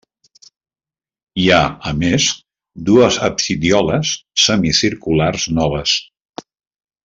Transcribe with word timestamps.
Hi 1.41 1.45
ha, 1.55 1.59
a 1.91 1.93
més, 2.03 2.25
dues 2.89 3.21
absidioles 3.29 4.15
semicirculars 4.47 5.47
noves. 5.61 5.95